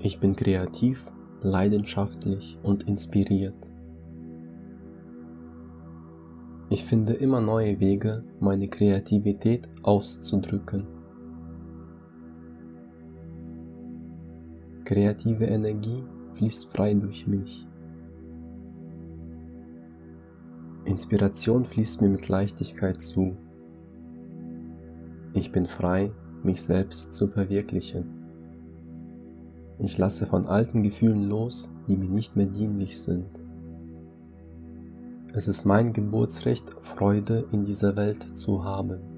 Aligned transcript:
Ich 0.00 0.20
bin 0.20 0.36
kreativ, 0.36 1.10
leidenschaftlich 1.42 2.56
und 2.62 2.84
inspiriert. 2.84 3.72
Ich 6.70 6.84
finde 6.84 7.14
immer 7.14 7.40
neue 7.40 7.80
Wege, 7.80 8.22
meine 8.38 8.68
Kreativität 8.68 9.68
auszudrücken. 9.82 10.86
Kreative 14.84 15.46
Energie 15.46 16.04
fließt 16.34 16.70
frei 16.70 16.94
durch 16.94 17.26
mich. 17.26 17.66
Inspiration 20.84 21.64
fließt 21.64 22.02
mir 22.02 22.08
mit 22.08 22.28
Leichtigkeit 22.28 23.00
zu. 23.00 23.36
Ich 25.34 25.50
bin 25.50 25.66
frei, 25.66 26.12
mich 26.44 26.62
selbst 26.62 27.14
zu 27.14 27.26
verwirklichen. 27.26 28.17
Ich 29.80 29.96
lasse 29.96 30.26
von 30.26 30.46
alten 30.46 30.82
Gefühlen 30.82 31.24
los, 31.28 31.72
die 31.86 31.96
mir 31.96 32.08
nicht 32.08 32.36
mehr 32.36 32.46
dienlich 32.46 32.98
sind. 32.98 33.28
Es 35.32 35.46
ist 35.46 35.64
mein 35.64 35.92
Geburtsrecht, 35.92 36.70
Freude 36.80 37.46
in 37.52 37.62
dieser 37.64 37.94
Welt 37.94 38.22
zu 38.36 38.64
haben. 38.64 39.17